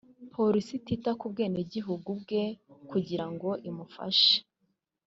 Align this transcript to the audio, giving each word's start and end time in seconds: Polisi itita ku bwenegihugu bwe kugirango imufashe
Polisi 0.35 0.71
itita 0.79 1.11
ku 1.19 1.25
bwenegihugu 1.33 2.09
bwe 2.21 2.43
kugirango 2.89 3.49
imufashe 3.69 4.35